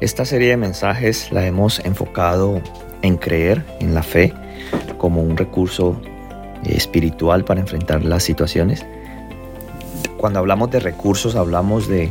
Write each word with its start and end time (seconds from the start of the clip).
Esta 0.00 0.24
serie 0.24 0.48
de 0.48 0.56
mensajes 0.56 1.30
la 1.30 1.46
hemos 1.46 1.78
enfocado 1.80 2.62
en 3.02 3.18
creer 3.18 3.66
en 3.80 3.94
la 3.94 4.02
fe 4.02 4.32
como 4.96 5.20
un 5.20 5.36
recurso 5.36 6.00
eh, 6.64 6.72
espiritual 6.74 7.44
para 7.44 7.60
enfrentar 7.60 8.02
las 8.02 8.22
situaciones. 8.22 8.86
Cuando 10.16 10.38
hablamos 10.38 10.70
de 10.70 10.80
recursos 10.80 11.36
hablamos 11.36 11.86
de 11.86 12.10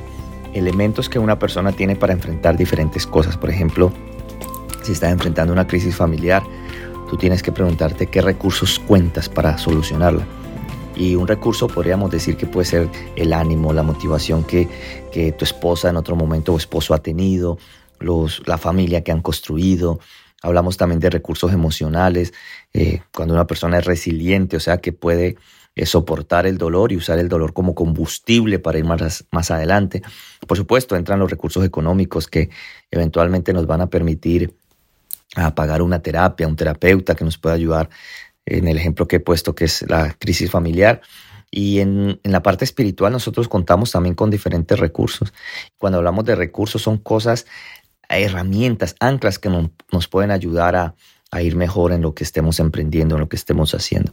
elementos 0.53 1.09
que 1.09 1.17
una 1.17 1.39
persona 1.39 1.71
tiene 1.71 1.95
para 1.95 2.13
enfrentar 2.13 2.57
diferentes 2.57 3.07
cosas. 3.07 3.37
Por 3.37 3.49
ejemplo, 3.49 3.91
si 4.83 4.91
estás 4.91 5.11
enfrentando 5.11 5.51
una 5.51 5.65
crisis 5.65 5.95
familiar, 5.95 6.43
tú 7.09 7.17
tienes 7.17 7.41
que 7.41 7.51
preguntarte 7.51 8.05
qué 8.05 8.21
recursos 8.21 8.77
cuentas 8.77 9.29
para 9.29 9.57
solucionarla. 9.57 10.27
Y 10.95 11.15
un 11.15 11.27
recurso 11.27 11.67
podríamos 11.67 12.11
decir 12.11 12.35
que 12.35 12.45
puede 12.45 12.65
ser 12.65 12.89
el 13.15 13.33
ánimo, 13.33 13.73
la 13.73 13.83
motivación 13.83 14.43
que, 14.43 14.67
que 15.11 15.31
tu 15.31 15.45
esposa 15.45 15.89
en 15.89 15.95
otro 15.95 16.15
momento 16.15 16.53
o 16.53 16.57
esposo 16.57 16.93
ha 16.93 16.99
tenido, 16.99 17.57
la 18.45 18.57
familia 18.57 19.03
que 19.03 19.11
han 19.11 19.21
construido. 19.21 19.99
Hablamos 20.41 20.77
también 20.77 20.99
de 20.99 21.09
recursos 21.09 21.51
emocionales, 21.51 22.33
eh, 22.73 23.01
cuando 23.13 23.33
una 23.33 23.47
persona 23.47 23.79
es 23.79 23.85
resiliente, 23.85 24.57
o 24.57 24.59
sea, 24.59 24.77
que 24.77 24.93
puede 24.93 25.35
eh, 25.75 25.85
soportar 25.85 26.45
el 26.45 26.57
dolor 26.57 26.91
y 26.91 26.97
usar 26.97 27.19
el 27.19 27.29
dolor 27.29 27.53
como 27.53 27.75
combustible 27.75 28.59
para 28.59 28.79
ir 28.79 28.85
más, 28.85 29.25
más 29.31 29.51
adelante. 29.51 30.01
Por 30.47 30.57
supuesto, 30.57 30.95
entran 30.95 31.19
los 31.19 31.29
recursos 31.29 31.63
económicos 31.65 32.27
que 32.27 32.49
eventualmente 32.91 33.53
nos 33.53 33.65
van 33.65 33.81
a 33.81 33.89
permitir 33.89 34.53
a 35.35 35.53
pagar 35.55 35.81
una 35.81 36.01
terapia, 36.01 36.47
un 36.47 36.55
terapeuta 36.55 37.15
que 37.15 37.23
nos 37.23 37.37
pueda 37.37 37.55
ayudar 37.55 37.89
en 38.45 38.67
el 38.67 38.77
ejemplo 38.77 39.07
que 39.07 39.17
he 39.17 39.19
puesto, 39.19 39.55
que 39.55 39.65
es 39.65 39.85
la 39.87 40.13
crisis 40.19 40.49
familiar. 40.49 41.01
Y 41.51 41.79
en, 41.79 42.19
en, 42.23 42.31
la 42.31 42.43
parte 42.43 42.65
espiritual 42.65 43.11
nosotros 43.11 43.47
contamos 43.47 43.91
también 43.91 44.15
con 44.15 44.29
diferentes 44.29 44.77
recursos. 44.79 45.33
Cuando 45.77 45.97
hablamos 45.97 46.25
de 46.25 46.35
recursos 46.35 46.81
son 46.81 46.97
cosas 46.97 47.45
herramientas, 48.17 48.95
anclas 48.99 49.39
que 49.39 49.49
nos 49.49 50.07
pueden 50.07 50.31
ayudar 50.31 50.75
a, 50.75 50.95
ir 51.41 51.55
mejor 51.55 51.91
en 51.91 52.01
lo 52.01 52.15
que 52.15 52.23
estemos 52.23 52.59
emprendiendo, 52.59 53.13
en 53.13 53.21
lo 53.21 53.29
que 53.29 53.35
estemos 53.35 53.75
haciendo. 53.75 54.11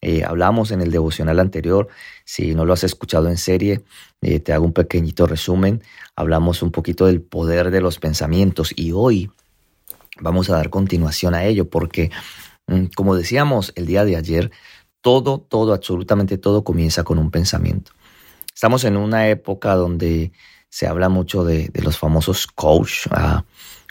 Eh, 0.00 0.24
hablamos 0.24 0.72
en 0.72 0.80
el 0.80 0.90
devocional 0.90 1.38
anterior, 1.38 1.86
si 2.24 2.56
no 2.56 2.64
lo 2.64 2.72
has 2.72 2.82
escuchado 2.82 3.28
en 3.28 3.36
serie, 3.36 3.84
eh, 4.20 4.40
te 4.40 4.52
hago 4.52 4.64
un 4.64 4.72
pequeñito 4.72 5.28
resumen. 5.28 5.84
Hablamos 6.16 6.62
un 6.62 6.72
poquito 6.72 7.06
del 7.06 7.22
poder 7.22 7.70
de 7.70 7.80
los 7.80 8.00
pensamientos 8.00 8.72
y 8.74 8.90
hoy 8.90 9.30
vamos 10.18 10.50
a 10.50 10.56
dar 10.56 10.68
continuación 10.68 11.34
a 11.34 11.44
ello 11.44 11.70
porque, 11.70 12.10
mm, 12.66 12.86
como 12.96 13.14
decíamos 13.14 13.72
el 13.76 13.86
día 13.86 14.04
de 14.04 14.16
ayer, 14.16 14.50
todo, 15.00 15.38
todo, 15.38 15.72
absolutamente 15.72 16.36
todo 16.36 16.64
comienza 16.64 17.04
con 17.04 17.18
un 17.18 17.30
pensamiento. 17.30 17.92
Estamos 18.52 18.84
en 18.84 18.96
una 18.96 19.28
época 19.28 19.74
donde 19.74 20.32
se 20.76 20.86
habla 20.86 21.08
mucho 21.08 21.42
de, 21.42 21.70
los 21.82 21.96
famosos 21.96 22.46
coach. 22.46 23.06
Ah, 23.10 23.46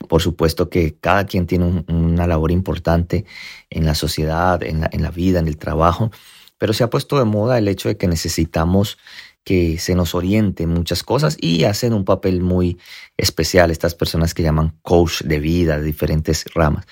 por 0.07 0.21
supuesto 0.21 0.69
que 0.69 0.95
cada 0.99 1.25
quien 1.25 1.47
tiene 1.47 1.83
una 1.87 2.27
labor 2.27 2.51
importante 2.51 3.25
en 3.71 3.87
la 3.87 3.95
sociedad, 3.95 4.61
en 4.61 4.81
la, 4.81 5.09
vida, 5.09 5.39
en 5.39 5.47
el 5.47 5.57
trabajo, 5.57 6.11
pero 6.59 6.73
se 6.73 6.83
ha 6.83 6.91
puesto 6.91 7.17
de 7.17 7.25
moda 7.25 7.57
el 7.57 7.69
hecho 7.69 7.89
de 7.89 7.97
que 7.97 8.07
necesitamos 8.07 8.99
que 9.43 9.79
se 9.79 9.95
nos 9.95 10.13
oriente 10.13 10.67
muchas 10.67 11.01
cosas 11.01 11.37
y 11.41 11.63
hacen 11.63 11.91
un 11.91 12.05
papel 12.05 12.41
muy 12.41 12.77
especial 13.17 13.71
estas 13.71 13.95
personas 13.95 14.35
que 14.35 14.43
llaman 14.43 14.77
coach 14.83 15.23
de 15.23 15.39
vida, 15.39 15.79
de 15.79 15.85
diferentes 15.85 16.45
ramas. 16.53 16.85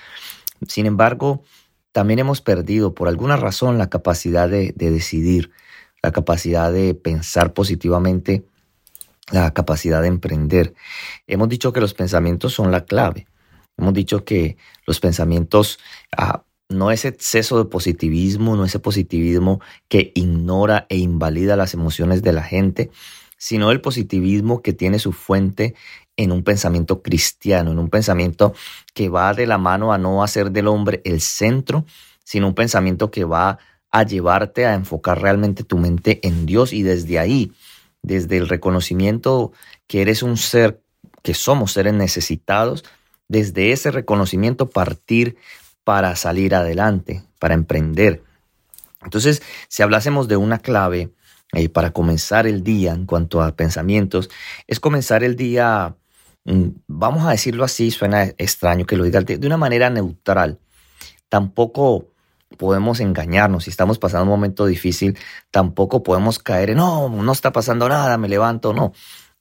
Sin 0.66 0.86
embargo, 0.86 1.44
también 1.92 2.18
hemos 2.18 2.40
perdido 2.40 2.96
por 2.96 3.06
alguna 3.06 3.36
razón 3.36 3.78
la 3.78 3.90
capacidad 3.90 4.48
de 4.48 4.72
decidir, 4.76 5.52
la 6.02 6.10
capacidad 6.10 6.72
de 6.72 6.96
pensar 6.96 7.52
positivamente 7.52 8.44
la 9.32 9.52
capacidad 9.52 10.02
de 10.02 10.08
emprender. 10.08 10.74
Hemos 11.26 11.48
dicho 11.48 11.72
que 11.72 11.80
los 11.80 11.94
pensamientos 11.94 12.52
son 12.52 12.70
la 12.70 12.84
clave. 12.84 13.26
Hemos 13.76 13.94
dicho 13.94 14.24
que 14.24 14.56
los 14.86 15.00
pensamientos 15.00 15.78
ah, 16.16 16.44
no 16.68 16.90
es 16.90 17.04
exceso 17.04 17.58
de 17.58 17.68
positivismo, 17.68 18.56
no 18.56 18.64
ese 18.64 18.78
positivismo 18.78 19.60
que 19.88 20.12
ignora 20.14 20.86
e 20.88 20.96
invalida 20.96 21.56
las 21.56 21.74
emociones 21.74 22.22
de 22.22 22.32
la 22.32 22.42
gente, 22.42 22.90
sino 23.36 23.70
el 23.70 23.80
positivismo 23.80 24.62
que 24.62 24.72
tiene 24.72 24.98
su 24.98 25.12
fuente 25.12 25.74
en 26.16 26.32
un 26.32 26.44
pensamiento 26.44 27.02
cristiano, 27.02 27.72
en 27.72 27.78
un 27.78 27.90
pensamiento 27.90 28.54
que 28.94 29.08
va 29.08 29.34
de 29.34 29.46
la 29.46 29.58
mano 29.58 29.92
a 29.92 29.98
no 29.98 30.22
hacer 30.22 30.52
del 30.52 30.68
hombre 30.68 31.02
el 31.04 31.20
centro, 31.20 31.84
sino 32.24 32.48
un 32.48 32.54
pensamiento 32.54 33.10
que 33.10 33.24
va 33.24 33.58
a 33.90 34.02
llevarte 34.04 34.66
a 34.66 34.74
enfocar 34.74 35.20
realmente 35.20 35.64
tu 35.64 35.78
mente 35.78 36.20
en 36.26 36.46
Dios 36.46 36.72
y 36.72 36.82
desde 36.82 37.18
ahí 37.18 37.52
desde 38.04 38.36
el 38.36 38.48
reconocimiento 38.48 39.52
que 39.88 40.02
eres 40.02 40.22
un 40.22 40.36
ser, 40.36 40.80
que 41.22 41.34
somos 41.34 41.72
seres 41.72 41.94
necesitados, 41.94 42.84
desde 43.28 43.72
ese 43.72 43.90
reconocimiento 43.90 44.68
partir 44.68 45.36
para 45.82 46.14
salir 46.14 46.54
adelante, 46.54 47.24
para 47.38 47.54
emprender. 47.54 48.22
Entonces, 49.02 49.42
si 49.68 49.82
hablásemos 49.82 50.28
de 50.28 50.36
una 50.36 50.58
clave 50.58 51.12
eh, 51.52 51.68
para 51.70 51.92
comenzar 51.92 52.46
el 52.46 52.62
día 52.62 52.92
en 52.92 53.06
cuanto 53.06 53.42
a 53.42 53.56
pensamientos, 53.56 54.30
es 54.66 54.80
comenzar 54.80 55.24
el 55.24 55.34
día, 55.34 55.96
mm, 56.44 56.68
vamos 56.86 57.26
a 57.26 57.30
decirlo 57.30 57.64
así, 57.64 57.90
suena 57.90 58.24
extraño 58.36 58.84
que 58.84 58.96
lo 58.96 59.04
diga, 59.04 59.22
de 59.22 59.46
una 59.46 59.56
manera 59.56 59.88
neutral. 59.88 60.58
Tampoco 61.30 62.13
podemos 62.56 63.00
engañarnos. 63.00 63.64
Si 63.64 63.70
estamos 63.70 63.98
pasando 63.98 64.24
un 64.24 64.30
momento 64.30 64.66
difícil, 64.66 65.18
tampoco 65.50 66.02
podemos 66.02 66.38
caer 66.38 66.70
en, 66.70 66.78
no, 66.78 67.08
no 67.08 67.32
está 67.32 67.52
pasando 67.52 67.88
nada, 67.88 68.16
me 68.18 68.28
levanto, 68.28 68.72
no. 68.72 68.92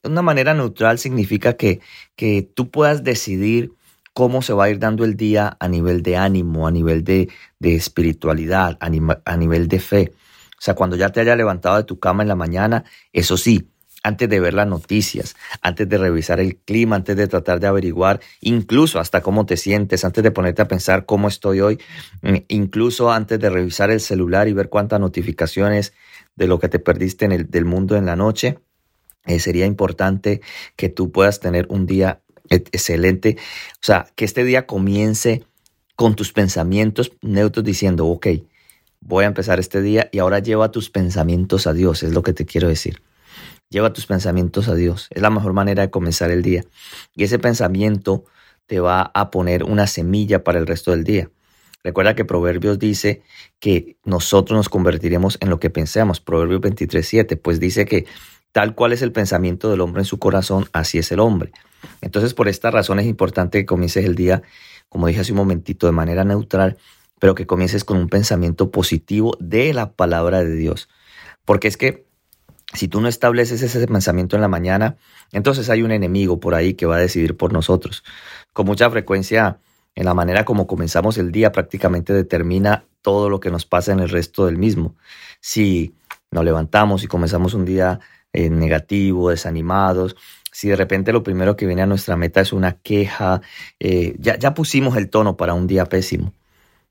De 0.02 0.10
una 0.10 0.22
manera 0.22 0.54
neutral 0.54 1.00
significa 1.00 1.54
que, 1.54 1.80
que 2.16 2.42
tú 2.42 2.70
puedas 2.70 3.04
decidir 3.04 3.74
cómo 4.14 4.42
se 4.42 4.54
va 4.54 4.66
a 4.66 4.70
ir 4.70 4.80
dando 4.80 5.06
el 5.06 5.16
día 5.16 5.58
a 5.60 5.68
nivel 5.68 6.04
de 6.04 6.18
ánimo, 6.18 6.68
a 6.68 6.72
nivel 6.72 7.04
de, 7.04 7.30
de 7.60 7.76
espiritualidad, 7.76 8.78
a, 8.80 8.90
a 9.26 9.38
nivel 9.38 9.68
de 9.68 9.80
fe. 9.80 10.14
O 10.52 10.62
sea, 10.66 10.76
cuando 10.76 10.96
ya 10.96 11.10
te 11.10 11.20
haya 11.20 11.36
levantado 11.36 11.78
de 11.78 11.84
tu 11.84 12.00
cama 12.00 12.24
en 12.24 12.30
la 12.30 12.36
mañana, 12.36 12.86
eso 13.12 13.38
sí, 13.38 13.70
antes 14.04 14.30
de 14.30 14.40
ver 14.40 14.54
las 14.54 14.68
noticias, 14.68 15.36
antes 15.62 15.88
de 15.88 15.98
revisar 15.98 16.40
el 16.40 16.58
clima, 16.58 16.98
antes 16.98 17.16
de 17.16 17.28
tratar 17.28 17.60
de 17.60 17.68
averiguar 17.68 18.20
incluso 18.42 19.00
hasta 19.00 19.22
cómo 19.22 19.46
te 19.46 19.58
sientes, 19.58 20.04
antes 20.04 20.24
de 20.24 20.32
ponerte 20.32 20.62
a 20.62 20.68
pensar 20.68 21.06
cómo 21.06 21.30
estoy 21.30 21.62
hoy, 21.62 21.80
mm, 22.22 22.36
incluso 22.50 23.12
antes 23.12 23.40
de 23.40 23.50
revisar 23.50 23.90
el 23.92 24.02
celular 24.02 24.48
y 24.48 24.54
ver 24.54 24.70
cuántas 24.70 25.00
notificaciones 25.00 25.94
de 26.36 26.48
lo 26.48 26.60
que 26.60 26.70
te 26.70 26.80
perdiste 26.80 27.26
en 27.26 27.32
el, 27.32 27.50
del 27.50 27.66
mundo 27.66 27.96
en 27.96 28.06
la 28.06 28.16
noche, 28.16 28.60
eh, 29.26 29.40
sería 29.40 29.66
importante 29.66 30.42
que 30.76 30.90
tú 30.90 31.12
puedas 31.12 31.40
tener 31.40 31.66
un 31.70 31.86
día 31.86 32.22
excelente, 32.50 33.38
o 33.76 33.80
sea, 33.82 34.08
que 34.16 34.26
este 34.26 34.44
día 34.44 34.68
comience 34.68 35.44
con 35.96 36.16
tus 36.16 36.34
pensamientos 36.34 37.14
neutros 37.22 37.64
diciendo, 37.64 38.08
ok, 38.08 38.28
voy 39.00 39.24
a 39.24 39.28
empezar 39.28 39.60
este 39.60 39.82
día 39.82 40.10
y 40.12 40.20
ahora 40.20 40.40
lleva 40.40 40.72
tus 40.72 40.90
pensamientos 40.90 41.68
a 41.68 41.74
Dios, 41.74 42.04
es 42.04 42.14
lo 42.14 42.22
que 42.22 42.34
te 42.34 42.46
quiero 42.46 42.68
decir. 42.68 43.02
Lleva 43.74 43.92
tus 43.92 44.06
pensamientos 44.06 44.68
a 44.68 44.76
Dios. 44.76 45.08
Es 45.10 45.24
la 45.24 45.32
mejor 45.32 45.54
manera 45.54 45.82
de 45.82 45.90
comenzar 45.90 46.30
el 46.30 46.44
día. 46.44 46.64
Y 47.16 47.24
ese 47.24 47.40
pensamiento 47.40 48.24
te 48.68 48.80
va 48.80 49.12
a 49.16 49.32
poner 49.32 49.64
una 49.64 49.88
semilla 49.88 50.44
para 50.44 50.60
el 50.60 50.68
resto 50.68 50.92
del 50.92 51.04
día. 51.04 51.32
Recuerda 51.84 52.14
que 52.14 52.24
Proverbios 52.24 52.78
dice 52.78 53.24
que 53.60 53.98
nosotros 54.06 54.56
nos 54.56 54.70
convertiremos 54.70 55.40
en 55.42 55.50
lo 55.50 55.60
que 55.60 55.72
pensamos. 55.72 56.20
Proverbios 56.20 56.62
23.7, 56.62 57.42
pues 57.42 57.60
dice 57.60 57.86
que 57.86 58.06
tal 58.52 58.76
cual 58.76 58.94
es 58.94 59.02
el 59.02 59.12
pensamiento 59.12 59.72
del 59.72 59.82
hombre 59.82 60.04
en 60.04 60.06
su 60.06 60.20
corazón, 60.20 60.68
así 60.72 61.00
es 61.00 61.12
el 61.12 61.20
hombre. 61.20 61.52
Entonces, 62.02 62.36
por 62.36 62.48
esta 62.50 62.70
razón 62.70 63.00
es 63.00 63.08
importante 63.08 63.58
que 63.58 63.66
comiences 63.66 64.06
el 64.06 64.14
día, 64.14 64.44
como 64.88 65.08
dije 65.08 65.22
hace 65.22 65.32
un 65.32 65.40
momentito, 65.40 65.88
de 65.88 65.94
manera 65.94 66.24
neutral, 66.24 66.78
pero 67.20 67.34
que 67.34 67.48
comiences 67.48 67.84
con 67.84 67.98
un 67.98 68.08
pensamiento 68.08 68.70
positivo 68.70 69.36
de 69.40 69.74
la 69.74 69.94
palabra 69.94 70.44
de 70.44 70.56
Dios. 70.56 70.90
Porque 71.44 71.68
es 71.68 71.76
que 71.76 72.06
si 72.74 72.88
tú 72.88 73.02
no 73.02 73.08
estableces 73.08 73.62
ese 73.62 73.88
pensamiento 73.88 74.36
en 74.36 74.42
la 74.42 74.48
mañana, 74.48 74.98
entonces 75.32 75.70
hay 75.70 75.84
un 75.84 75.92
enemigo 75.92 76.40
por 76.40 76.56
ahí 76.56 76.74
que 76.74 76.86
va 76.86 76.98
a 76.98 77.00
decidir 77.00 77.38
por 77.38 77.54
nosotros. 77.54 78.04
Con 78.52 78.66
mucha 78.66 78.90
frecuencia, 78.90 79.60
en 79.96 80.06
la 80.06 80.14
manera 80.14 80.44
como 80.44 80.66
comenzamos 80.68 81.18
el 81.18 81.32
día 81.32 81.52
prácticamente 81.52 82.14
determina 82.14 82.86
todo 83.02 83.30
lo 83.30 83.40
que 83.40 83.52
nos 83.52 83.66
pasa 83.66 83.92
en 83.92 84.00
el 84.00 84.10
resto 84.10 84.48
del 84.48 84.58
mismo. 84.58 84.96
Si 85.40 85.94
nos 86.32 86.44
levantamos 86.44 87.04
y 87.04 87.08
comenzamos 87.08 87.54
un 87.54 87.66
día 87.66 88.00
eh, 88.32 88.50
negativo, 88.50 89.30
desanimados, 89.30 90.16
si 90.52 90.70
de 90.70 90.76
repente 90.76 91.12
lo 91.14 91.24
primero 91.24 91.56
que 91.56 91.66
viene 91.66 91.82
a 91.82 91.88
nuestra 91.88 92.16
meta 92.16 92.42
es 92.42 92.54
una 92.54 92.74
queja, 92.74 93.42
eh, 93.80 94.16
ya, 94.20 94.38
ya 94.38 94.54
pusimos 94.54 94.98
el 94.98 95.10
tono 95.10 95.38
para 95.38 95.54
un 95.54 95.68
día 95.68 95.86
pésimo, 95.86 96.34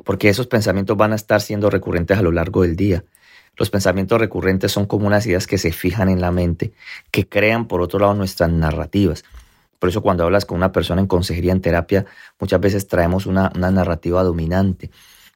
porque 0.04 0.28
esos 0.28 0.46
pensamientos 0.46 0.96
van 0.96 1.12
a 1.12 1.16
estar 1.16 1.40
siendo 1.40 1.70
recurrentes 1.70 2.18
a 2.18 2.22
lo 2.22 2.32
largo 2.32 2.62
del 2.62 2.76
día. 2.76 3.04
Los 3.56 3.70
pensamientos 3.70 4.18
recurrentes 4.18 4.72
son 4.72 4.86
como 4.86 5.06
unas 5.06 5.26
ideas 5.26 5.46
que 5.46 5.58
se 5.58 5.72
fijan 5.72 6.08
en 6.08 6.20
la 6.20 6.30
mente, 6.30 6.72
que 7.10 7.28
crean 7.28 7.68
por 7.68 7.82
otro 7.82 7.98
lado 7.98 8.14
nuestras 8.14 8.50
narrativas. 8.50 9.24
Por 9.78 9.88
eso 9.88 10.00
cuando 10.00 10.24
hablas 10.24 10.44
con 10.44 10.56
una 10.56 10.72
persona 10.72 11.00
en 11.00 11.06
consejería, 11.06 11.52
en 11.52 11.60
terapia, 11.60 12.06
muchas 12.38 12.60
veces 12.60 12.86
traemos 12.86 13.26
una, 13.26 13.50
narrativa 13.50 14.22
dominante. 14.22 14.90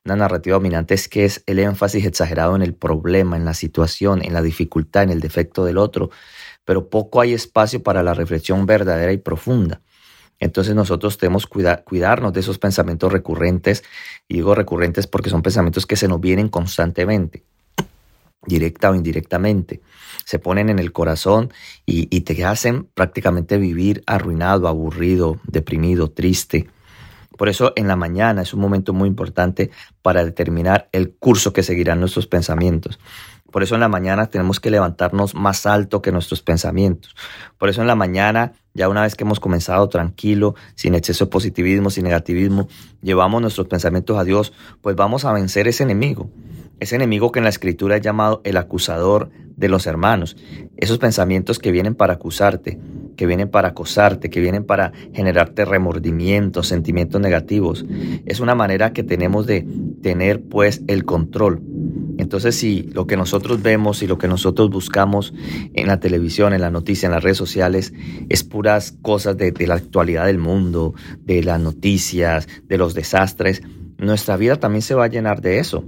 Una 0.04 0.16
narrativa 0.16 0.54
dominante 0.54 0.94
es 0.94 1.08
que 1.08 1.24
es 1.24 1.42
el 1.46 1.58
énfasis 1.58 2.06
exagerado 2.06 2.54
en 2.54 2.62
el 2.62 2.72
problema, 2.72 3.36
en 3.36 3.44
la 3.44 3.54
situación, 3.54 4.24
en 4.24 4.32
la 4.32 4.40
dificultad, 4.40 5.02
en 5.02 5.10
el 5.10 5.20
defecto 5.20 5.64
del 5.64 5.78
otro, 5.78 6.10
pero 6.64 6.88
poco 6.88 7.20
hay 7.20 7.34
espacio 7.34 7.82
para 7.82 8.02
la 8.02 8.14
reflexión 8.14 8.66
verdadera 8.66 9.12
y 9.12 9.18
profunda. 9.18 9.82
Entonces 10.38 10.74
nosotros 10.74 11.18
tenemos 11.18 11.46
que 11.46 11.82
cuidarnos 11.84 12.32
de 12.32 12.40
esos 12.40 12.58
pensamientos 12.58 13.12
recurrentes. 13.12 13.84
Y 14.28 14.34
digo 14.34 14.54
recurrentes 14.54 15.06
porque 15.06 15.30
son 15.30 15.42
pensamientos 15.42 15.86
que 15.86 15.96
se 15.96 16.08
nos 16.08 16.20
vienen 16.20 16.48
constantemente, 16.48 17.42
directa 18.46 18.90
o 18.90 18.94
indirectamente. 18.94 19.80
Se 20.24 20.38
ponen 20.38 20.70
en 20.70 20.78
el 20.78 20.92
corazón 20.92 21.52
y, 21.84 22.20
te 22.20 22.44
hacen 22.44 22.84
prácticamente 22.94 23.58
vivir 23.58 24.02
arruinado, 24.06 24.68
aburrido, 24.68 25.38
deprimido, 25.44 26.10
triste. 26.10 26.68
Por 27.36 27.48
eso 27.48 27.72
en 27.76 27.86
la 27.86 27.96
mañana 27.96 28.42
es 28.42 28.54
un 28.54 28.60
momento 28.60 28.92
muy 28.92 29.08
importante 29.08 29.70
para 30.02 30.24
determinar 30.24 30.88
el 30.92 31.12
curso 31.12 31.52
que 31.52 31.62
seguirán 31.62 32.00
nuestros 32.00 32.26
pensamientos. 32.26 32.98
Por 33.52 33.62
eso 33.62 33.74
en 33.74 33.80
la 33.80 33.88
mañana 33.88 34.26
tenemos 34.26 34.58
que 34.58 34.70
levantarnos 34.70 35.34
más 35.34 35.66
alto 35.66 36.02
que 36.02 36.12
nuestros 36.12 36.42
pensamientos. 36.42 37.14
Por 37.58 37.68
eso 37.68 37.80
en 37.80 37.86
la 37.86 37.94
mañana, 37.94 38.52
ya 38.74 38.88
una 38.88 39.02
vez 39.02 39.14
que 39.14 39.24
hemos 39.24 39.40
comenzado 39.40 39.88
tranquilo, 39.88 40.54
sin 40.74 40.94
exceso 40.94 41.26
de 41.26 41.30
positivismo, 41.30 41.90
sin 41.90 42.04
negativismo, 42.04 42.68
llevamos 43.00 43.40
nuestros 43.40 43.68
pensamientos 43.68 44.18
a 44.18 44.24
Dios, 44.24 44.52
pues 44.82 44.96
vamos 44.96 45.24
a 45.24 45.32
vencer 45.32 45.68
ese 45.68 45.84
enemigo. 45.84 46.28
Ese 46.78 46.96
enemigo 46.96 47.32
que 47.32 47.38
en 47.38 47.44
la 47.44 47.50
escritura 47.50 47.96
es 47.96 48.02
llamado 48.02 48.42
el 48.44 48.58
acusador 48.58 49.30
de 49.56 49.68
los 49.68 49.86
hermanos. 49.86 50.36
Esos 50.76 50.98
pensamientos 50.98 51.58
que 51.58 51.72
vienen 51.72 51.94
para 51.94 52.14
acusarte, 52.14 52.78
que 53.16 53.26
vienen 53.26 53.48
para 53.48 53.68
acosarte, 53.68 54.28
que 54.28 54.40
vienen 54.40 54.64
para 54.64 54.92
generarte 55.14 55.64
remordimientos, 55.64 56.68
sentimientos 56.68 57.20
negativos. 57.20 57.86
Es 58.26 58.40
una 58.40 58.54
manera 58.54 58.92
que 58.92 59.02
tenemos 59.02 59.46
de 59.46 59.66
tener 60.02 60.42
pues 60.42 60.82
el 60.86 61.06
control. 61.06 61.62
Entonces 62.18 62.56
si 62.56 62.82
lo 62.92 63.06
que 63.06 63.16
nosotros 63.16 63.62
vemos 63.62 64.02
y 64.02 64.06
lo 64.06 64.18
que 64.18 64.28
nosotros 64.28 64.68
buscamos 64.68 65.32
en 65.72 65.86
la 65.86 65.98
televisión, 65.98 66.52
en 66.52 66.60
la 66.60 66.70
noticia, 66.70 67.06
en 67.06 67.12
las 67.12 67.22
redes 67.22 67.38
sociales, 67.38 67.94
es 68.28 68.44
puras 68.44 68.94
cosas 69.00 69.38
de, 69.38 69.50
de 69.50 69.66
la 69.66 69.74
actualidad 69.74 70.26
del 70.26 70.38
mundo, 70.38 70.94
de 71.20 71.42
las 71.42 71.60
noticias, 71.60 72.48
de 72.64 72.76
los 72.76 72.92
desastres, 72.92 73.62
nuestra 73.98 74.36
vida 74.36 74.56
también 74.56 74.82
se 74.82 74.94
va 74.94 75.04
a 75.04 75.08
llenar 75.08 75.40
de 75.40 75.58
eso. 75.58 75.84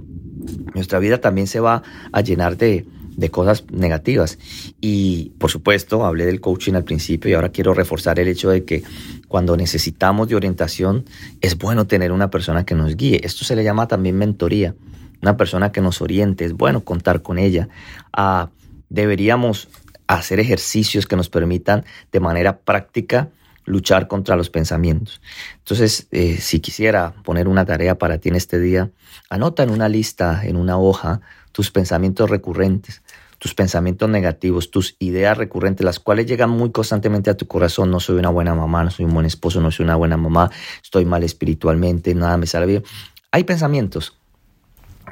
Nuestra 0.73 0.99
vida 0.99 1.19
también 1.19 1.47
se 1.47 1.59
va 1.59 1.83
a 2.11 2.21
llenar 2.21 2.57
de, 2.57 2.85
de 3.19 3.29
cosas 3.29 3.65
negativas. 3.71 4.39
Y 4.79 5.31
por 5.37 5.51
supuesto, 5.51 6.05
hablé 6.05 6.25
del 6.25 6.39
coaching 6.39 6.73
al 6.73 6.83
principio 6.83 7.29
y 7.29 7.33
ahora 7.33 7.49
quiero 7.49 7.73
reforzar 7.73 8.19
el 8.19 8.27
hecho 8.27 8.49
de 8.49 8.63
que 8.63 8.83
cuando 9.27 9.57
necesitamos 9.57 10.29
de 10.29 10.35
orientación, 10.35 11.05
es 11.41 11.57
bueno 11.57 11.85
tener 11.85 12.11
una 12.11 12.29
persona 12.29 12.65
que 12.65 12.75
nos 12.75 12.95
guíe. 12.95 13.21
Esto 13.23 13.45
se 13.45 13.55
le 13.55 13.63
llama 13.63 13.87
también 13.87 14.17
mentoría, 14.17 14.75
una 15.21 15.37
persona 15.37 15.71
que 15.71 15.81
nos 15.81 16.01
oriente, 16.01 16.45
es 16.45 16.53
bueno 16.53 16.81
contar 16.83 17.21
con 17.21 17.37
ella. 17.37 17.67
Ah, 18.13 18.49
deberíamos 18.89 19.67
hacer 20.07 20.39
ejercicios 20.39 21.05
que 21.05 21.15
nos 21.15 21.29
permitan 21.29 21.85
de 22.11 22.19
manera 22.19 22.59
práctica 22.59 23.29
luchar 23.69 24.07
contra 24.07 24.35
los 24.35 24.49
pensamientos. 24.49 25.21
Entonces, 25.59 26.07
eh, 26.11 26.37
si 26.37 26.59
quisiera 26.59 27.13
poner 27.23 27.47
una 27.47 27.65
tarea 27.65 27.97
para 27.97 28.17
ti 28.17 28.29
en 28.29 28.35
este 28.35 28.59
día, 28.59 28.89
anota 29.29 29.63
en 29.63 29.69
una 29.69 29.87
lista, 29.87 30.41
en 30.43 30.57
una 30.57 30.77
hoja, 30.77 31.21
tus 31.51 31.71
pensamientos 31.71 32.29
recurrentes, 32.29 33.01
tus 33.37 33.53
pensamientos 33.53 34.09
negativos, 34.09 34.71
tus 34.71 34.95
ideas 34.99 35.37
recurrentes, 35.37 35.85
las 35.85 35.99
cuales 35.99 36.25
llegan 36.25 36.49
muy 36.49 36.71
constantemente 36.71 37.29
a 37.29 37.37
tu 37.37 37.47
corazón. 37.47 37.91
No 37.91 37.99
soy 37.99 38.17
una 38.17 38.29
buena 38.29 38.53
mamá, 38.53 38.83
no 38.83 38.91
soy 38.91 39.05
un 39.05 39.13
buen 39.13 39.25
esposo, 39.25 39.61
no 39.61 39.71
soy 39.71 39.85
una 39.85 39.95
buena 39.95 40.17
mamá, 40.17 40.51
estoy 40.83 41.05
mal 41.05 41.23
espiritualmente, 41.23 42.13
nada 42.15 42.37
me 42.37 42.47
sale 42.47 42.65
bien. 42.65 42.83
Hay 43.31 43.43
pensamientos, 43.43 44.17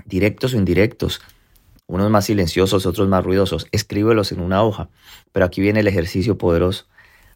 directos 0.05 0.53
o 0.53 0.57
indirectos, 0.57 1.21
unos 1.85 2.09
más 2.09 2.25
silenciosos, 2.25 2.85
otros 2.85 3.07
más 3.07 3.23
ruidosos. 3.23 3.67
Escríbelos 3.71 4.33
en 4.33 4.41
una 4.41 4.61
hoja. 4.61 4.89
Pero 5.31 5.45
aquí 5.45 5.61
viene 5.61 5.79
el 5.79 5.87
ejercicio 5.87 6.37
poderoso. 6.37 6.85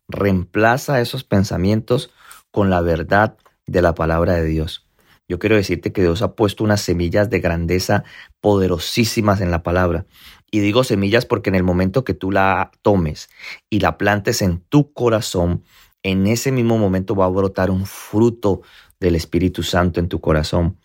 Reemplaza 0.08 1.02
esos 1.02 1.24
pensamientos 1.24 2.12
con 2.52 2.70
la 2.70 2.82
verdad 2.82 3.38
de 3.66 3.82
la 3.82 3.96
palabra 3.96 4.34
de 4.34 4.46
Dios. 4.46 4.86
Yo 5.28 5.40
quiero 5.40 5.56
decirte 5.56 5.94
que 5.94 6.02
Dios 6.02 6.22
ha 6.22 6.36
puesto 6.36 6.64
unas 6.64 6.82
semillas 6.82 7.30
de 7.30 7.40
grandeza 7.40 8.04
poderosísimas 8.42 9.40
en 9.40 9.50
la 9.50 9.64
palabra. 9.64 10.06
Y 10.52 10.60
digo 10.60 10.84
semillas 10.84 11.26
porque 11.26 11.50
en 11.50 11.56
el 11.56 11.64
momento 11.64 12.04
que 12.04 12.14
tú 12.14 12.32
la 12.32 12.72
tomes 12.82 13.30
y 13.70 13.80
la 13.80 13.98
plantes 13.98 14.42
en 14.42 14.60
tu 14.60 14.92
corazón, 14.92 15.64
en 16.04 16.28
ese 16.28 16.52
mismo 16.52 16.78
momento 16.78 17.16
va 17.16 17.26
a 17.26 17.30
brotar 17.30 17.72
un 17.72 17.86
fruto 17.86 18.62
del 19.00 19.16
Espíritu 19.16 19.64
Santo 19.64 20.02
en 20.02 20.10
tu 20.10 20.20
corazón. 20.20 20.78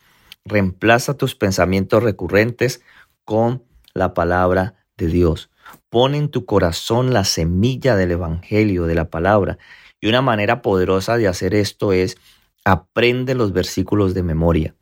Reemplaza 0.44 1.14
tus 1.14 1.34
pensamientos 1.34 2.04
recurrentes 2.04 2.82
con 3.24 3.64
la 3.94 4.14
palabra 4.14 4.76
de 4.96 5.08
Dios. 5.08 5.50
Pon 5.88 6.14
en 6.14 6.28
tu 6.30 6.44
corazón 6.44 7.12
la 7.12 7.24
semilla 7.24 7.96
del 7.96 8.12
Evangelio, 8.12 8.84
de 8.84 8.94
la 8.94 9.10
palabra. 9.10 9.58
Y 10.00 10.08
una 10.08 10.22
manera 10.22 10.62
poderosa 10.62 11.16
de 11.16 11.28
hacer 11.28 11.54
esto 11.54 11.92
es 11.92 12.16
Aprende 12.64 13.36
los 13.36 13.52
versículos 13.52 14.12
de 14.12 14.24
memoria. 14.24 14.74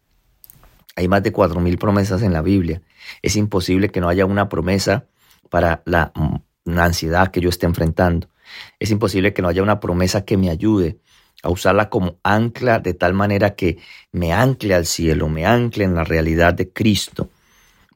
Hay 0.97 1.07
más 1.07 1.23
de 1.23 1.33
cuatro 1.33 1.61
mil 1.61 1.77
promesas 1.77 2.23
en 2.23 2.33
la 2.33 2.41
Biblia. 2.41 2.81
Es 3.21 3.37
imposible 3.37 3.91
que 3.91 4.01
no 4.01 4.09
haya 4.09 4.25
una 4.25 4.49
promesa 4.49 5.07
para 5.51 5.83
la, 5.85 6.13
la 6.65 6.85
ansiedad 6.85 7.29
que 7.29 7.43
yo 7.43 7.51
esté 7.51 7.67
enfrentando. 7.67 8.29
Es 8.79 8.91
imposible 8.91 9.35
que 9.35 9.43
no 9.43 9.49
haya 9.49 9.63
una 9.63 9.81
promesa 9.81 10.25
que 10.25 10.39
me 10.39 10.49
ayude 10.49 10.99
a 11.43 11.51
usarla 11.51 11.91
como 11.91 12.19
ancla 12.23 12.79
de 12.79 12.95
tal 12.95 13.13
manera 13.13 13.55
que 13.55 13.79
me 14.13 14.33
ancle 14.33 14.75
al 14.75 14.87
cielo, 14.87 15.29
me 15.29 15.45
ancle 15.45 15.85
en 15.85 15.95
la 15.95 16.05
realidad 16.05 16.55
de 16.55 16.73
Cristo. 16.73 17.29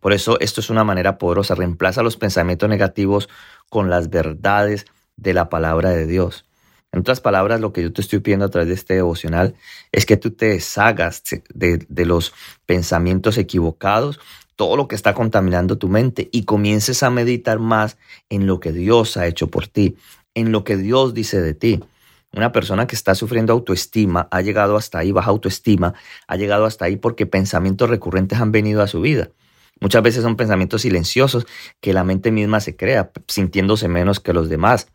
Por 0.00 0.12
eso 0.12 0.39
esto 0.41 0.61
es 0.61 0.71
una 0.71 0.85
manera 0.85 1.19
poderosa, 1.19 1.55
reemplaza 1.55 2.03
los 2.03 2.17
pensamientos 2.17 2.69
negativos 2.69 3.29
con 3.69 3.91
las 3.91 4.11
verdades 4.11 4.87
de 5.17 5.35
la 5.35 5.49
palabra 5.49 5.91
de 5.91 6.06
Dios. 6.06 6.45
En 6.91 7.00
otras 7.00 7.21
palabras, 7.21 7.61
lo 7.61 7.73
que 7.73 7.83
yo 7.83 7.93
te 7.93 8.00
estoy 8.00 8.21
pidiendo 8.21 8.47
a 8.47 8.50
través 8.50 8.69
de 8.69 8.75
este 8.75 8.95
devocional 8.95 9.55
es 9.93 10.06
que 10.06 10.17
tú 10.17 10.31
te 10.31 10.47
deshagas 10.47 11.23
de, 11.53 11.87
los 12.06 12.33
pensamientos 12.65 13.37
equivocados, 13.37 14.19
todo 14.56 14.77
lo 14.77 14.89
que 14.89 14.95
está 14.95 15.12
contaminando 15.12 15.77
tu 15.77 15.89
mente 15.89 16.31
y 16.33 16.45
comiences 16.45 17.03
a 17.03 17.11
meditar 17.11 17.59
más 17.59 17.99
en 18.31 18.47
lo 18.47 18.59
que 18.59 18.73
Dios 18.73 19.19
ha 19.19 19.27
hecho 19.27 19.49
por 19.49 19.67
ti, 19.69 19.97
en 20.35 20.50
lo 20.50 20.65
que 20.65 20.77
Dios 20.77 21.12
dice 21.12 21.43
de 21.43 21.53
ti. 21.53 21.85
Una 22.33 22.53
persona 22.53 22.87
que 22.87 22.97
está 22.97 23.15
sufriendo 23.15 23.53
autoestima 23.53 24.27
ha 24.31 24.41
llegado 24.41 24.77
hasta 24.77 24.99
ahí, 24.99 25.12
baja 25.12 25.31
autoestima, 25.31 25.95
ha 26.27 26.37
llegado 26.37 26.65
hasta 26.65 26.87
ahí 26.87 26.97
porque 26.97 27.27
pensamientos 27.27 27.91
recurrentes 27.91 28.41
han 28.41 28.50
venido 28.50 28.83
a 28.83 28.87
su 28.87 29.00
vida. 29.03 29.31
Muchas 29.80 30.02
veces 30.02 30.22
son 30.22 30.36
pensamientos 30.36 30.82
silenciosos 30.82 31.46
que 31.80 31.92
la 31.92 32.04
mente 32.04 32.30
misma 32.30 32.60
se 32.60 32.76
crea, 32.76 33.10
sintiéndose 33.26 33.88
menos 33.88 34.20
que 34.20 34.32
los 34.32 34.48
demás 34.48 34.88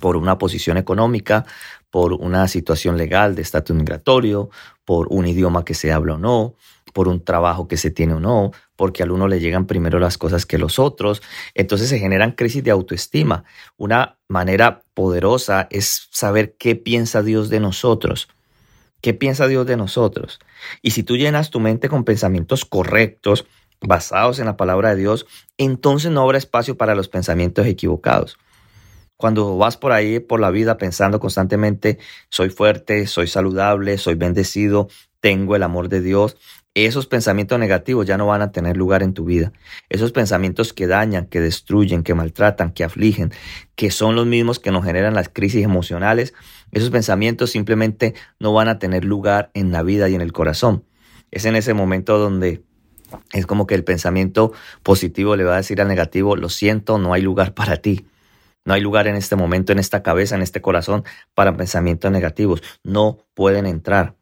por 0.00 0.16
una 0.16 0.38
posición 0.38 0.76
económica, 0.76 1.46
por 1.90 2.12
una 2.12 2.46
situación 2.48 2.96
legal 2.96 3.34
de 3.34 3.42
estatus 3.42 3.74
migratorio, 3.74 4.50
por 4.84 5.08
un 5.10 5.26
idioma 5.26 5.64
que 5.64 5.74
se 5.74 5.92
habla 5.92 6.14
o 6.14 6.18
no, 6.18 6.54
por 6.92 7.08
un 7.08 7.24
trabajo 7.24 7.68
que 7.68 7.76
se 7.76 7.90
tiene 7.90 8.14
o 8.14 8.20
no, 8.20 8.52
porque 8.76 9.02
al 9.02 9.10
uno 9.10 9.28
le 9.28 9.40
llegan 9.40 9.66
primero 9.66 9.98
las 9.98 10.18
cosas 10.18 10.46
que 10.46 10.58
los 10.58 10.78
otros. 10.78 11.22
Entonces 11.54 11.88
se 11.88 11.98
generan 11.98 12.32
crisis 12.32 12.62
de 12.62 12.70
autoestima. 12.70 13.44
Una 13.76 14.18
manera 14.28 14.82
poderosa 14.94 15.68
es 15.70 16.08
saber 16.10 16.56
qué 16.58 16.76
piensa 16.76 17.22
Dios 17.22 17.48
de 17.50 17.60
nosotros. 17.60 18.28
¿Qué 19.00 19.14
piensa 19.14 19.46
Dios 19.46 19.66
de 19.66 19.76
nosotros? 19.76 20.40
Y 20.82 20.90
si 20.90 21.04
tú 21.04 21.16
llenas 21.16 21.50
tu 21.50 21.60
mente 21.60 21.88
con 21.88 22.04
pensamientos 22.04 22.64
correctos, 22.64 23.46
basados 23.80 24.38
en 24.38 24.46
la 24.46 24.56
palabra 24.56 24.90
de 24.90 24.96
Dios, 24.96 25.26
entonces 25.56 26.10
no 26.10 26.22
habrá 26.22 26.38
espacio 26.38 26.76
para 26.76 26.94
los 26.94 27.08
pensamientos 27.08 27.66
equivocados. 27.66 28.38
Cuando 29.16 29.56
vas 29.58 29.76
por 29.76 29.92
ahí, 29.92 30.20
por 30.20 30.38
la 30.38 30.50
vida, 30.50 30.78
pensando 30.78 31.18
constantemente, 31.18 31.98
soy 32.30 32.50
fuerte, 32.50 33.06
soy 33.08 33.26
saludable, 33.26 33.98
soy 33.98 34.14
bendecido, 34.14 34.88
tengo 35.20 35.56
el 35.56 35.64
amor 35.64 35.88
de 35.88 36.00
Dios, 36.00 36.36
esos 36.86 37.06
pensamientos 37.06 37.58
negativos 37.58 38.06
ya 38.06 38.16
no 38.16 38.26
van 38.26 38.42
a 38.42 38.52
tener 38.52 38.76
lugar 38.76 39.02
en 39.02 39.14
tu 39.14 39.24
vida. 39.24 39.52
Esos 39.88 40.12
pensamientos 40.12 40.72
que 40.72 40.86
dañan, 40.86 41.26
que 41.26 41.40
destruyen, 41.40 42.04
que 42.04 42.14
maltratan, 42.14 42.70
que 42.70 42.84
afligen, 42.84 43.32
que 43.74 43.90
son 43.90 44.14
los 44.14 44.26
mismos 44.26 44.60
que 44.60 44.70
nos 44.70 44.84
generan 44.84 45.14
las 45.14 45.28
crisis 45.28 45.64
emocionales, 45.64 46.34
esos 46.70 46.90
pensamientos 46.90 47.50
simplemente 47.50 48.14
no 48.38 48.52
van 48.52 48.68
a 48.68 48.78
tener 48.78 49.04
lugar 49.04 49.50
en 49.54 49.72
la 49.72 49.82
vida 49.82 50.08
y 50.08 50.14
en 50.14 50.20
el 50.20 50.32
corazón. 50.32 50.84
Es 51.32 51.44
en 51.46 51.56
ese 51.56 51.74
momento 51.74 52.18
donde 52.18 52.62
es 53.32 53.46
como 53.46 53.66
que 53.66 53.74
el 53.74 53.84
pensamiento 53.84 54.52
positivo 54.82 55.36
le 55.36 55.44
va 55.44 55.54
a 55.54 55.58
decir 55.58 55.80
al 55.80 55.88
negativo, 55.88 56.36
lo 56.36 56.48
siento, 56.48 56.98
no 56.98 57.12
hay 57.12 57.22
lugar 57.22 57.54
para 57.54 57.78
ti. 57.78 58.06
No 58.64 58.74
hay 58.74 58.80
lugar 58.82 59.06
en 59.06 59.14
este 59.16 59.34
momento, 59.34 59.72
en 59.72 59.78
esta 59.78 60.02
cabeza, 60.02 60.34
en 60.34 60.42
este 60.42 60.60
corazón, 60.60 61.04
para 61.34 61.56
pensamientos 61.56 62.12
negativos. 62.12 62.62
No 62.82 63.18
pueden 63.34 63.66
entrar. 63.66 64.14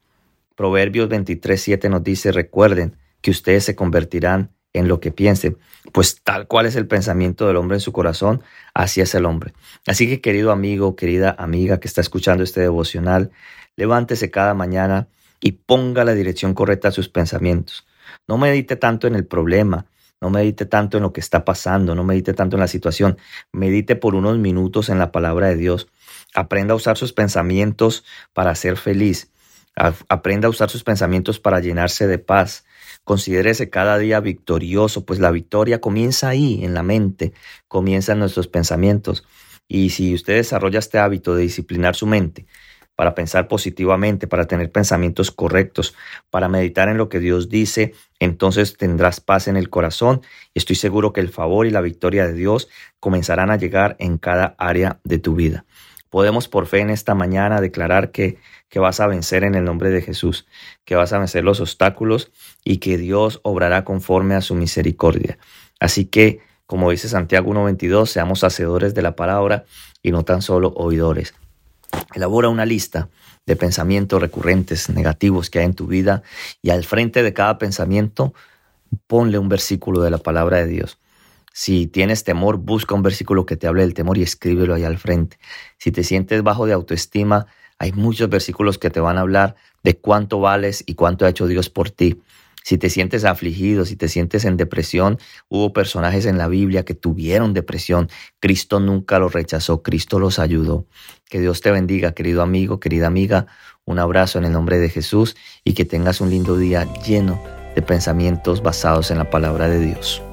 Proverbios 0.55 1.09
23, 1.09 1.61
7 1.61 1.89
nos 1.89 2.05
dice, 2.05 2.31
recuerden 2.31 2.97
que 3.21 3.31
ustedes 3.33 3.65
se 3.65 3.75
convertirán 3.75 4.53
en 4.73 4.89
lo 4.89 5.01
que 5.01 5.11
piensen, 5.11 5.59
pues 5.93 6.23
tal 6.23 6.47
cual 6.47 6.67
es 6.67 6.77
el 6.77 6.87
pensamiento 6.87 7.47
del 7.47 7.57
hombre 7.57 7.79
en 7.79 7.81
su 7.81 7.93
corazón, 7.93 8.43
así 8.75 9.01
es 9.01 9.15
el 9.15 9.25
hombre. 9.25 9.53
Así 9.87 10.07
que 10.07 10.21
querido 10.21 10.53
amigo, 10.53 10.97
querida 10.97 11.35
amiga 11.39 11.81
que 11.81 11.89
está 11.89 12.01
escuchando 12.01 12.45
este 12.45 12.61
devocional, 12.61 13.31
levántese 13.75 14.31
cada 14.31 14.55
mañana 14.55 15.09
y 15.41 15.53
ponga 15.53 16.05
la 16.05 16.15
dirección 16.15 16.55
correcta 16.55 16.89
a 16.89 16.93
sus 16.93 17.09
pensamientos. 17.09 17.87
No 18.29 18.39
medite 18.39 18.77
tanto 18.77 19.07
en 19.07 19.15
el 19.15 19.27
problema, 19.27 19.87
no 20.21 20.31
medite 20.31 20.65
tanto 20.65 20.97
en 20.97 21.03
lo 21.03 21.13
que 21.13 21.21
está 21.21 21.45
pasando, 21.45 21.95
no 21.95 22.05
medite 22.05 22.33
tanto 22.33 22.57
en 22.57 22.61
la 22.61 22.69
situación, 22.69 23.19
medite 23.53 23.97
por 23.97 24.15
unos 24.15 24.39
minutos 24.39 24.89
en 24.89 24.99
la 24.99 25.13
palabra 25.13 25.49
de 25.49 25.57
Dios. 25.57 25.89
Aprenda 26.35 26.73
a 26.73 26.77
usar 26.77 26.97
sus 26.97 27.13
pensamientos 27.13 28.05
para 28.33 28.55
ser 28.55 28.77
feliz. 28.77 29.31
Aprenda 29.75 30.47
a 30.47 30.51
usar 30.51 30.71
sus 30.71 30.85
pensamientos 30.85 31.39
para 31.39 31.61
llenarse 31.61 32.07
de 32.07 32.19
paz. 32.19 32.65
Considérese 33.05 33.69
cada 33.69 33.99
día 33.99 34.21
victorioso, 34.21 35.05
pues 35.05 35.21
la 35.21 35.31
victoria 35.31 35.81
comienza 35.81 36.29
ahí, 36.29 36.65
en 36.65 36.73
la 36.73 36.83
mente, 36.83 37.35
comienza 37.69 38.13
en 38.13 38.21
nuestros 38.21 38.49
pensamientos. 38.49 39.25
Y 39.69 39.91
si 39.91 40.15
usted 40.15 40.37
desarrolla 40.37 40.79
este 40.79 40.99
hábito 40.99 41.35
de 41.35 41.43
disciplinar 41.43 41.95
su 41.95 42.07
mente, 42.07 42.47
para 42.97 43.15
pensar 43.15 43.47
positivamente, 43.47 44.27
para 44.27 44.47
tener 44.47 44.73
pensamientos 44.73 45.31
correctos, 45.31 45.95
para 46.31 46.49
meditar 46.49 46.89
en 46.89 46.97
lo 46.97 47.09
que 47.09 47.21
Dios 47.21 47.49
dice, 47.49 47.95
entonces 48.19 48.77
tendrás 48.77 49.21
paz 49.21 49.49
en 49.49 49.57
el 49.57 49.69
corazón 49.71 50.23
y 50.55 50.59
estoy 50.59 50.77
seguro 50.77 51.13
que 51.13 51.21
el 51.21 51.29
favor 51.29 51.67
y 51.67 51.71
la 51.71 51.83
victoria 51.83 52.27
de 52.27 52.33
Dios 52.33 52.69
comenzarán 52.99 53.51
a 53.51 53.57
llegar 53.57 53.97
en 53.99 54.17
cada 54.19 54.57
área 54.59 54.99
de 55.05 55.19
tu 55.19 55.35
vida. 55.35 55.67
Podemos 56.09 56.49
por 56.49 56.67
fe 56.67 56.79
en 56.81 56.91
esta 56.91 57.15
mañana 57.15 57.61
declarar 57.61 58.11
que, 58.11 58.39
que 58.71 58.79
vas 58.79 59.01
a 59.01 59.07
vencer 59.07 59.45
en 59.45 59.55
el 59.55 59.65
nombre 59.65 59.91
de 59.91 60.01
Jesús, 60.01 60.47
que 60.85 60.97
vas 60.97 61.13
a 61.13 61.19
vencer 61.19 61.45
los 61.45 61.61
obstáculos 61.61 62.33
y 62.65 62.79
que 62.79 62.97
Dios 62.97 63.41
obrará 63.43 63.85
conforme 63.85 64.35
a 64.35 64.41
su 64.41 64.55
misericordia. 64.55 65.39
Así 65.79 66.07
que, 66.07 66.41
como 66.65 66.91
dice 66.91 67.09
Santiago 67.09 67.53
1.22, 67.53 68.07
seamos 68.07 68.45
hacedores 68.45 68.95
de 68.95 69.03
la 69.03 69.15
palabra 69.15 69.67
y 70.03 70.11
no 70.13 70.25
tan 70.25 70.41
solo 70.41 70.73
oidores. 70.77 71.35
Elabora 72.15 72.49
una 72.49 72.67
lista 72.67 73.09
de 73.47 73.57
pensamientos 73.57 74.21
recurrentes 74.21 74.91
negativos 74.91 75.51
que 75.51 75.61
hay 75.61 75.67
en 75.67 75.75
tu 75.75 75.87
vida 75.87 76.23
y 76.63 76.71
al 76.71 76.85
frente 76.85 77.23
de 77.23 77.33
cada 77.33 77.59
pensamiento 77.59 78.35
ponle 79.07 79.39
un 79.39 79.49
versículo 79.49 80.01
de 80.01 80.11
la 80.11 80.19
palabra 80.19 80.59
de 80.59 80.67
Dios. 80.67 80.99
Si 81.53 81.87
tienes 81.87 82.25
temor, 82.25 82.59
busca 82.59 82.95
un 82.95 83.03
versículo 83.03 83.47
que 83.47 83.57
te 83.57 83.67
hable 83.67 83.83
del 83.83 83.95
temor 83.95 84.19
y 84.19 84.23
escríbelo 84.23 84.75
ahí 84.75 84.85
al 84.85 84.99
frente. 84.99 85.39
Si 85.79 85.91
te 85.91 86.05
sientes 86.05 86.43
bajo 86.43 86.67
de 86.67 86.75
autoestima, 86.75 87.47
hay 87.79 87.93
muchos 87.93 88.29
versículos 88.29 88.79
que 88.79 88.91
te 88.91 89.01
van 89.01 89.19
a 89.19 89.23
hablar 89.23 89.57
de 89.83 89.97
cuánto 89.97 90.41
vales 90.41 90.85
y 90.87 90.95
cuánto 90.95 91.25
ha 91.25 91.31
hecho 91.31 91.47
Dios 91.47 91.71
por 91.71 91.91
ti. 91.91 92.21
Si 92.67 92.79
te 92.79 92.91
sientes 92.91 93.25
afligido, 93.25 93.85
si 93.85 93.95
te 93.95 94.09
sientes 94.09 94.45
en 94.45 94.57
depresión, 94.57 95.21
hubo 95.49 95.73
personajes 95.73 96.27
en 96.27 96.37
la 96.37 96.49
Biblia 96.49 96.85
que 96.85 96.95
tuvieron 96.95 97.55
depresión. 97.55 98.09
Cristo 98.41 98.81
nunca 98.81 99.21
los 99.21 99.33
rechazó, 99.33 99.85
Cristo 99.85 100.19
los 100.19 100.41
ayudó. 100.41 100.85
Que 101.31 101.39
Dios 101.39 101.61
te 101.61 101.71
bendiga, 101.71 102.11
querido 102.11 102.43
amigo, 102.43 102.81
querida 102.81 103.07
amiga. 103.07 103.47
Un 103.85 104.01
abrazo 104.01 104.41
en 104.41 104.47
el 104.47 104.53
nombre 104.53 104.81
de 104.81 104.89
Jesús 104.89 105.37
y 105.63 105.75
que 105.75 105.85
tengas 105.85 106.21
un 106.21 106.31
lindo 106.31 106.57
día 106.57 106.93
lleno 107.05 107.41
de 107.77 107.83
pensamientos 107.83 108.65
basados 108.65 109.13
en 109.13 109.19
la 109.19 109.31
palabra 109.31 109.69
de 109.69 109.79
Dios. 109.79 110.26